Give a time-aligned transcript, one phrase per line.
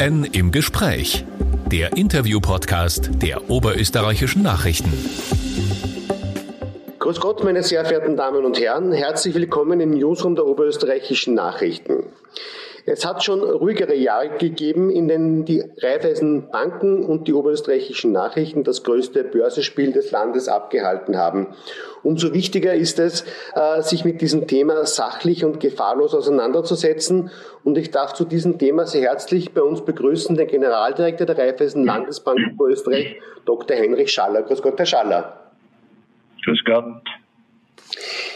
[0.00, 1.24] OÖN im Gespräch.
[1.70, 4.92] Der Interview-Podcast der Oberösterreichischen Nachrichten.
[6.98, 8.92] Grüß Gott, meine sehr verehrten Damen und Herren.
[8.92, 12.04] Herzlich willkommen im Newsroom der Oberösterreichischen Nachrichten.
[12.86, 18.64] Es hat schon ruhigere Jahre gegeben, in denen die Raiffeisen Banken und die oberösterreichischen Nachrichten
[18.64, 21.48] das größte Börsenspiel des Landes abgehalten haben.
[22.02, 23.24] Umso wichtiger ist es,
[23.54, 27.30] äh, sich mit diesem Thema sachlich und gefahrlos auseinanderzusetzen.
[27.62, 31.84] Und ich darf zu diesem Thema sehr herzlich bei uns begrüßen den Generaldirektor der Raiffeisen
[31.84, 33.76] Landesbank Oberösterreich, Dr.
[33.76, 34.42] Heinrich Schaller.
[34.42, 35.40] Grüß Gott, Herr Schaller.
[36.44, 36.84] Grüß Gott.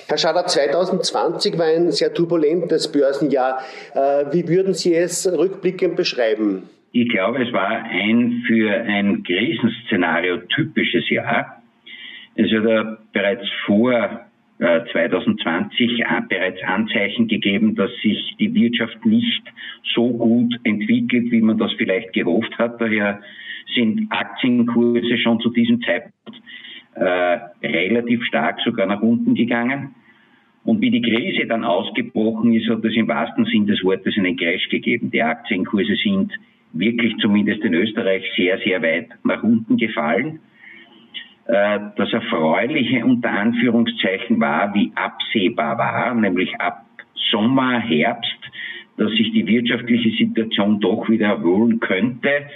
[0.06, 3.60] Herr Schader, 2020 war ein sehr turbulentes Börsenjahr.
[3.94, 6.68] Äh, wie würden Sie es rückblickend beschreiben?
[6.92, 11.62] Ich glaube, es war ein für ein Krisenszenario typisches Jahr.
[12.36, 14.20] Es hat bereits vor
[14.58, 19.42] 2020 äh, bereits Anzeichen gegeben, dass sich die Wirtschaft nicht
[19.94, 22.80] so gut entwickelt, wie man das vielleicht gehofft hat.
[22.80, 23.20] Daher
[23.74, 26.40] sind Aktienkurse schon zu diesem Zeitpunkt
[26.94, 29.94] äh, relativ stark sogar nach unten gegangen.
[30.64, 34.36] Und wie die Krise dann ausgebrochen ist, hat es im wahrsten Sinn des Wortes einen
[34.36, 35.10] Crash gegeben.
[35.10, 36.32] Die Aktienkurse sind
[36.72, 40.40] wirklich zumindest in Österreich sehr, sehr weit nach unten gefallen.
[41.46, 46.86] Äh, das Erfreuliche unter Anführungszeichen war, wie absehbar war, nämlich ab
[47.30, 48.38] Sommer, Herbst,
[48.96, 52.46] dass sich die wirtschaftliche Situation doch wieder erholen könnte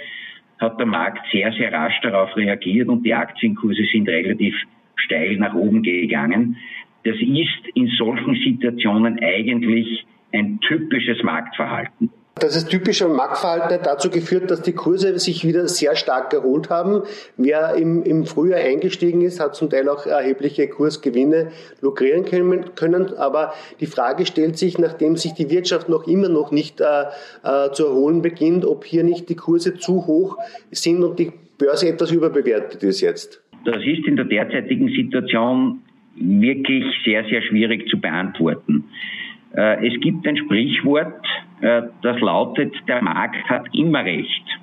[0.59, 4.55] hat der Markt sehr, sehr rasch darauf reagiert und die Aktienkurse sind relativ
[4.95, 6.57] steil nach oben gegangen.
[7.03, 12.08] Das ist in solchen Situationen eigentlich ein typisches Marktverhalten.
[12.39, 17.03] Das ist typischer Marktverhalten dazu geführt, dass die Kurse sich wieder sehr stark erholt haben.
[17.37, 21.51] Wer im, im Frühjahr eingestiegen ist, hat zum Teil auch erhebliche Kursgewinne
[21.81, 23.13] lukrieren können.
[23.17, 26.85] Aber die Frage stellt sich, nachdem sich die Wirtschaft noch immer noch nicht äh,
[27.43, 30.37] äh, zu erholen beginnt, ob hier nicht die Kurse zu hoch
[30.71, 33.41] sind und die Börse etwas überbewertet ist jetzt.
[33.65, 35.81] Das ist in der derzeitigen Situation
[36.15, 38.85] wirklich sehr, sehr schwierig zu beantworten.
[39.55, 41.25] Äh, es gibt ein Sprichwort,
[41.61, 44.59] das lautet, der Markt hat immer recht.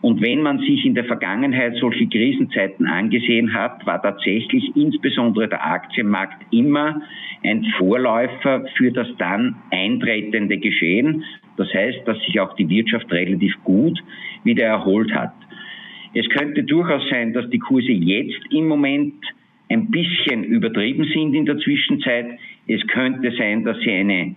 [0.00, 5.66] Und wenn man sich in der Vergangenheit solche Krisenzeiten angesehen hat, war tatsächlich insbesondere der
[5.66, 7.02] Aktienmarkt immer
[7.42, 11.24] ein Vorläufer für das dann eintretende Geschehen.
[11.56, 13.98] Das heißt, dass sich auch die Wirtschaft relativ gut
[14.44, 15.32] wieder erholt hat.
[16.14, 19.14] Es könnte durchaus sein, dass die Kurse jetzt im Moment
[19.68, 22.38] ein bisschen übertrieben sind in der Zwischenzeit.
[22.68, 24.36] Es könnte sein, dass sie eine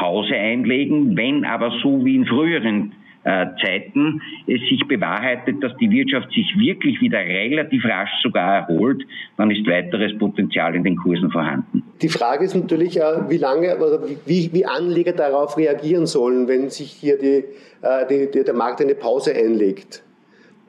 [0.00, 5.90] Pause einlegen, wenn aber so wie in früheren äh, Zeiten es sich bewahrheitet, dass die
[5.90, 9.02] Wirtschaft sich wirklich wieder relativ rasch sogar erholt,
[9.36, 11.82] dann ist weiteres Potenzial in den Kursen vorhanden.
[12.00, 16.70] Die Frage ist natürlich, äh, wie lange oder wie, wie Anleger darauf reagieren sollen, wenn
[16.70, 17.44] sich hier die,
[17.82, 20.02] äh, die, die, der Markt eine Pause einlegt.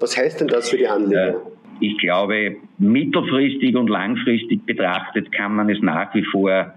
[0.02, 1.42] Was heißt denn das für die Anleger?
[1.80, 6.74] Ich glaube, mittelfristig und langfristig betrachtet kann man es nach wie vor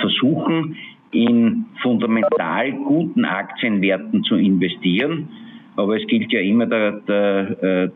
[0.00, 0.76] versuchen,
[1.12, 5.28] in fundamental guten Aktienwerten zu investieren.
[5.76, 7.90] Aber es gilt ja immer der, der, äh,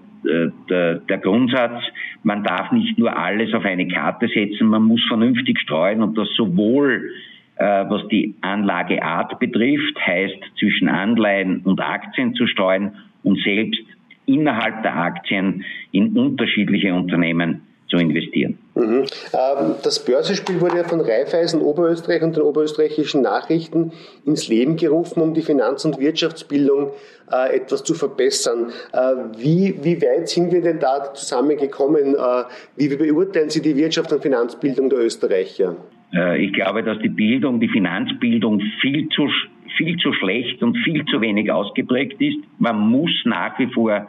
[0.70, 1.82] der, der Grundsatz,
[2.22, 6.28] man darf nicht nur alles auf eine Karte setzen, man muss vernünftig streuen und das
[6.34, 7.10] sowohl
[7.56, 12.92] äh, was die Anlageart betrifft, heißt zwischen Anleihen und Aktien zu streuen
[13.22, 13.82] und selbst
[14.26, 17.62] innerhalb der Aktien in unterschiedliche Unternehmen
[17.94, 18.58] zu investieren.
[18.74, 19.04] Mhm.
[19.32, 23.92] Ähm, das Börsenspiel wurde ja von Raiffeisen Oberösterreich und den oberösterreichischen Nachrichten
[24.26, 26.90] ins Leben gerufen, um die Finanz- und Wirtschaftsbildung
[27.32, 28.72] äh, etwas zu verbessern.
[28.92, 28.98] Äh,
[29.38, 32.14] wie, wie weit sind wir denn da zusammengekommen?
[32.14, 32.44] Äh,
[32.76, 35.76] wie beurteilen Sie die Wirtschaft- und Finanzbildung der Österreicher?
[36.38, 39.28] Ich glaube, dass die Bildung, die Finanzbildung viel zu,
[39.76, 42.36] viel zu schlecht und viel zu wenig ausgeprägt ist.
[42.60, 44.06] Man muss nach wie vor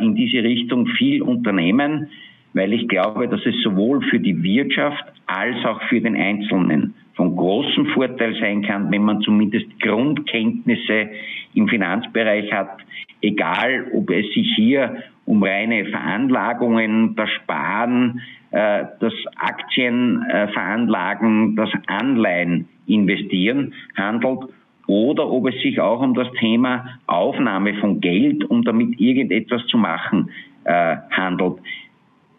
[0.00, 2.08] in diese Richtung viel unternehmen
[2.54, 7.36] weil ich glaube, dass es sowohl für die Wirtschaft als auch für den Einzelnen von
[7.36, 11.10] großem Vorteil sein kann, wenn man zumindest Grundkenntnisse
[11.54, 12.78] im Finanzbereich hat,
[13.20, 22.68] egal ob es sich hier um reine Veranlagungen, das Sparen, äh, das Aktienveranlagen, das Anleihen
[22.86, 24.40] investieren handelt
[24.86, 29.78] oder ob es sich auch um das Thema Aufnahme von Geld, um damit irgendetwas zu
[29.78, 30.30] machen,
[30.64, 31.58] äh, handelt.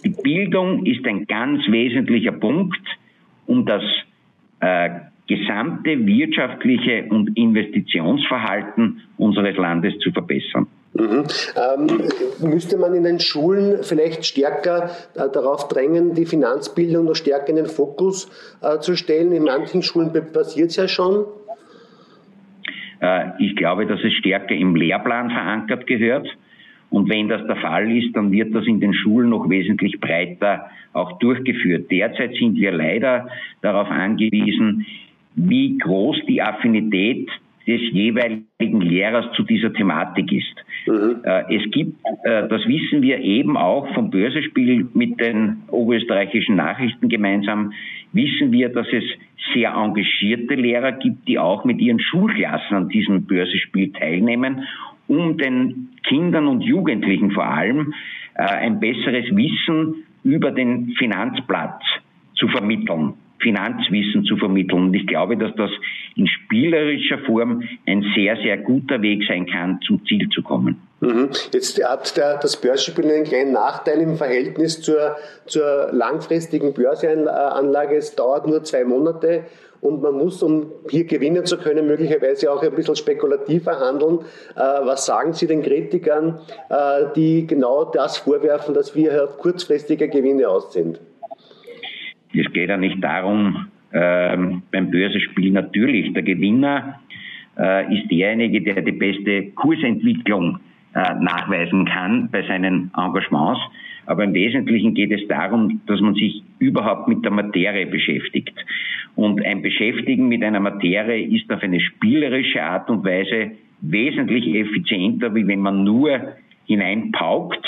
[0.03, 2.81] Die Bildung ist ein ganz wesentlicher Punkt,
[3.45, 3.83] um das
[4.59, 4.89] äh,
[5.27, 10.68] gesamte wirtschaftliche und Investitionsverhalten unseres Landes zu verbessern.
[10.94, 11.24] Mhm.
[11.56, 12.09] Ähm,
[12.39, 17.56] müsste man in den Schulen vielleicht stärker äh, darauf drängen, die Finanzbildung noch stärker in
[17.56, 18.30] den Fokus
[18.62, 19.31] äh, zu stellen?
[19.31, 21.25] In manchen Schulen passiert es ja schon.
[23.00, 26.27] Äh, ich glaube, dass es stärker im Lehrplan verankert gehört.
[26.92, 30.70] Und wenn das der Fall ist, dann wird das in den Schulen noch wesentlich breiter
[30.94, 31.90] auch durchgeführt.
[31.90, 33.30] Derzeit sind wir leider
[33.62, 34.86] darauf angewiesen,
[35.36, 37.30] wie groß die Affinität
[37.66, 40.56] des jeweiligen Lehrers zu dieser Thematik ist.
[40.88, 41.22] Mhm.
[41.24, 47.08] Äh, es gibt, äh, das wissen wir eben auch vom Börsespiel mit den oberösterreichischen Nachrichten
[47.08, 47.72] gemeinsam,
[48.14, 49.04] wissen wir, dass es
[49.54, 54.64] sehr engagierte Lehrer gibt, die auch mit ihren Schulklassen an diesem Börsespiel teilnehmen,
[55.12, 57.94] um den Kindern und Jugendlichen vor allem
[58.36, 61.81] äh, ein besseres Wissen über den Finanzplatz
[62.36, 63.13] zu vermitteln.
[63.42, 64.84] Finanzwissen zu vermitteln.
[64.84, 65.72] Und ich glaube, dass das
[66.16, 70.80] in spielerischer Form ein sehr, sehr guter Weg sein kann, zum Ziel zu kommen.
[71.02, 71.30] Mhm.
[71.52, 77.96] Jetzt hat der, das Börsenspiel einen kleinen Nachteil im Verhältnis zur, zur langfristigen Börseanlage.
[77.96, 79.46] Es dauert nur zwei Monate
[79.81, 84.19] und man muss, um hier gewinnen zu können, möglicherweise auch ein bisschen spekulativer handeln.
[84.56, 86.39] Äh, was sagen Sie den Kritikern,
[86.69, 91.01] äh, die genau das vorwerfen, dass wir auf kurzfristige Gewinne aus sind?
[92.33, 97.01] Es geht ja nicht darum, ähm, beim Börsenspiel natürlich, der Gewinner
[97.57, 100.60] äh, ist derjenige, der die beste Kursentwicklung
[100.94, 103.62] nachweisen kann bei seinen Engagements.
[104.07, 108.54] Aber im Wesentlichen geht es darum, dass man sich überhaupt mit der Materie beschäftigt.
[109.16, 115.34] Und ein Beschäftigen mit einer Materie ist auf eine spielerische Art und Weise wesentlich effizienter,
[115.36, 116.36] wie wenn man nur
[116.66, 117.66] hineinpaukt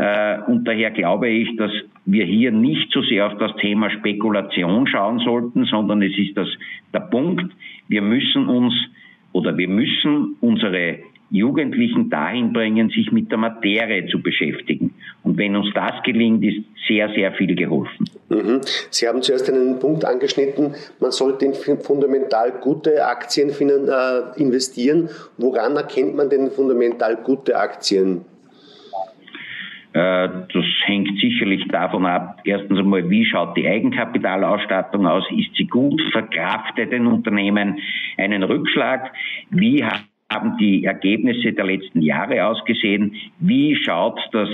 [0.00, 1.72] äh, und daher glaube ich, dass
[2.06, 6.48] wir hier nicht so sehr auf das Thema Spekulation schauen sollten, sondern es ist das,
[6.94, 7.52] der Punkt,
[7.88, 8.72] wir müssen uns
[9.32, 11.00] oder wir müssen unsere
[11.30, 14.94] Jugendlichen dahin bringen, sich mit der Materie zu beschäftigen.
[15.22, 17.99] Und wenn uns das gelingt, ist sehr, sehr viel geholfen.
[18.30, 18.60] Mhm.
[18.90, 25.10] Sie haben zuerst einen Punkt angeschnitten, man sollte in fundamental gute Aktien äh, investieren.
[25.36, 28.24] Woran erkennt man denn fundamental gute Aktien?
[29.92, 35.24] Äh, das hängt sicherlich davon ab, erstens einmal, wie schaut die Eigenkapitalausstattung aus?
[35.36, 36.00] Ist sie gut?
[36.12, 37.80] Verkraftet ein Unternehmen
[38.16, 39.12] einen Rückschlag?
[39.50, 43.16] Wie haben die Ergebnisse der letzten Jahre ausgesehen?
[43.40, 44.48] Wie schaut das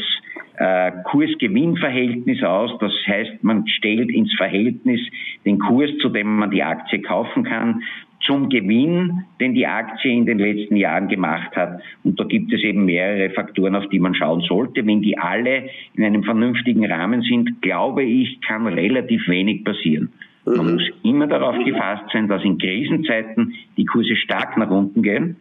[0.58, 2.70] äh, Kurs-Gewinn-Verhältnis aus?
[2.80, 5.00] Das heißt, man stellt ins Verhältnis
[5.44, 7.82] den Kurs, zu dem man die Aktie kaufen kann
[8.26, 11.80] zum Gewinn, den die Aktie in den letzten Jahren gemacht hat.
[12.02, 14.84] Und da gibt es eben mehrere Faktoren, auf die man schauen sollte.
[14.86, 20.12] Wenn die alle in einem vernünftigen Rahmen sind, glaube ich, kann relativ wenig passieren.
[20.44, 20.72] Man mhm.
[20.74, 25.36] muss immer darauf gefasst sein, dass in Krisenzeiten die Kurse stark nach unten gehen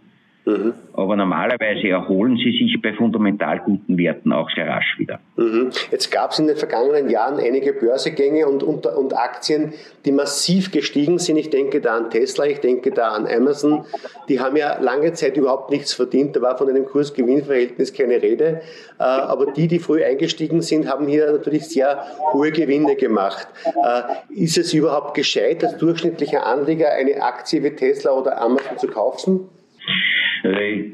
[0.46, 0.74] Mhm.
[0.94, 5.20] Aber normalerweise erholen sie sich bei fundamental guten Werten auch sehr rasch wieder.
[5.38, 5.72] Mhm.
[5.92, 9.74] Jetzt gab es in den vergangenen Jahren einige Börsegänge und, und, und Aktien,
[10.06, 11.38] die massiv gestiegen sind.
[11.38, 13.86] Ich denke da an Tesla, ich denke da an Amazon.
[14.30, 16.36] Die haben ja lange Zeit überhaupt nichts verdient.
[16.36, 18.62] Da war von einem Kurs-Gewinn-Verhältnis keine Rede.
[19.00, 23.48] Äh, aber die, die früh eingestiegen sind, haben hier natürlich sehr hohe Gewinne gemacht.
[23.66, 28.88] Äh, ist es überhaupt gescheit, als durchschnittlicher Anleger eine Aktie wie Tesla oder Amazon zu
[28.88, 29.50] kaufen?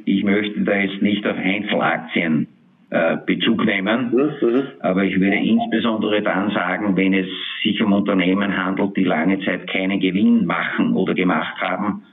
[0.05, 2.47] Ich möchte da jetzt nicht auf Einzelaktien
[2.91, 4.63] äh, Bezug nehmen, mhm, mhm.
[4.79, 7.27] aber ich würde insbesondere dann sagen, wenn es
[7.63, 12.03] sich um Unternehmen handelt, die lange Zeit keinen Gewinn machen oder gemacht haben,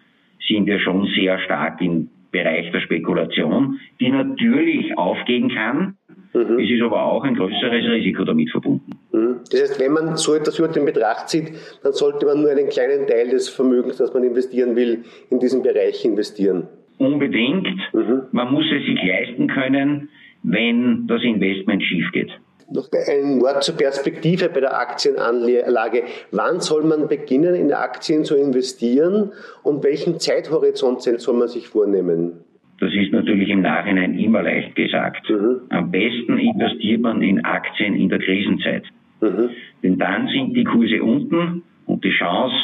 [0.46, 5.96] sind wir schon sehr stark im Bereich der Spekulation, die natürlich aufgehen kann.
[6.32, 6.58] Mhm.
[6.60, 8.92] Es ist aber auch ein größeres Risiko damit verbunden.
[9.12, 9.40] Mhm.
[9.50, 11.52] Das heißt, wenn man so etwas überhaupt in Betracht zieht,
[11.82, 15.62] dann sollte man nur einen kleinen Teil des Vermögens, das man investieren will, in diesen
[15.62, 16.68] Bereich investieren
[16.98, 17.68] unbedingt.
[17.92, 18.22] Mhm.
[18.32, 20.08] Man muss es sich leisten können,
[20.42, 22.30] wenn das Investment schief geht.
[22.70, 26.02] Noch ein Wort zur Perspektive bei der Aktienanlage.
[26.32, 32.44] Wann soll man beginnen, in Aktien zu investieren und welchen Zeithorizont soll man sich vornehmen?
[32.80, 35.28] Das ist natürlich im Nachhinein immer leicht gesagt.
[35.30, 35.62] Mhm.
[35.70, 38.84] Am besten investiert man in Aktien in der Krisenzeit.
[39.20, 39.50] Mhm.
[39.82, 42.54] Denn dann sind die Kurse unten und die Chance,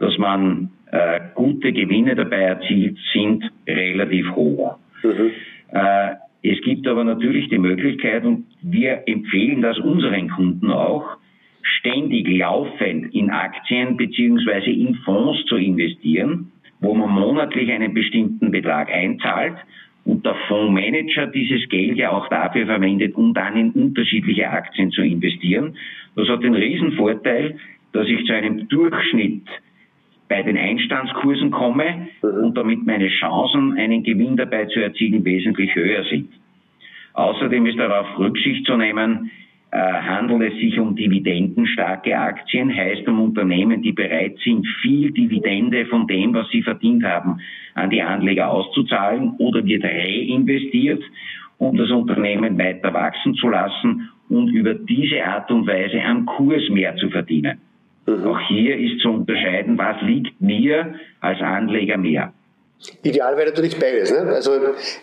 [0.00, 4.76] dass man äh, gute Gewinne dabei erzielt, sind relativ hoch.
[5.04, 5.30] Mhm.
[5.72, 11.04] Äh, es gibt aber natürlich die Möglichkeit, und wir empfehlen das unseren Kunden auch,
[11.62, 18.90] ständig laufend in Aktien beziehungsweise in Fonds zu investieren, wo man monatlich einen bestimmten Betrag
[18.90, 19.56] einzahlt
[20.06, 25.02] und der Fondsmanager dieses Geld ja auch dafür verwendet, um dann in unterschiedliche Aktien zu
[25.02, 25.76] investieren.
[26.16, 27.56] Das hat den Riesenvorteil,
[27.92, 29.42] dass ich zu einem Durchschnitt
[30.30, 32.44] bei den Einstandskursen komme mhm.
[32.44, 36.28] und damit meine Chancen, einen Gewinn dabei zu erzielen, wesentlich höher sind.
[37.14, 39.32] Außerdem ist darauf Rücksicht zu nehmen,
[39.72, 45.84] äh, handelt es sich um dividendenstarke Aktien, heißt um Unternehmen, die bereit sind, viel Dividende
[45.86, 47.40] von dem, was sie verdient haben,
[47.74, 51.02] an die Anleger auszuzahlen oder wird reinvestiert,
[51.58, 56.68] um das Unternehmen weiter wachsen zu lassen und über diese Art und Weise am Kurs
[56.70, 57.58] mehr zu verdienen.
[58.06, 58.26] Mhm.
[58.26, 62.32] Auch hier ist zu unterscheiden, was liegt mir als Anleger mehr.
[63.02, 64.10] Ideal wäre natürlich beides.
[64.10, 64.20] Ne?
[64.20, 64.52] Also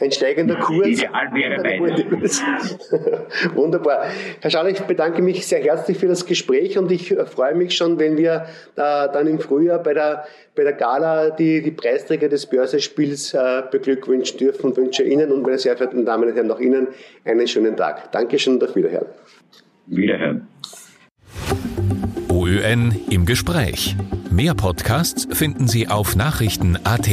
[0.01, 0.87] ein steigender Kurs.
[0.87, 2.41] Ideal wäre beides.
[3.53, 4.07] Wunderbar.
[4.41, 7.99] Herr Schaller, ich bedanke mich sehr herzlich für das Gespräch und ich freue mich schon,
[7.99, 10.25] wenn wir äh, dann im Frühjahr bei der,
[10.55, 15.43] bei der Gala die, die Preisträger des Börsespiels äh, beglückwünschen dürfen und wünsche Ihnen und
[15.43, 16.87] meine sehr verehrten Damen und Herren auch Ihnen
[17.25, 18.11] einen schönen Tag.
[18.11, 19.07] Dankeschön und auf Wiederhören.
[19.85, 20.47] Wiederhören.
[22.57, 23.95] OÖN im Gespräch.
[24.31, 27.07] Mehr Podcasts finden Sie auf Nachrichten.at.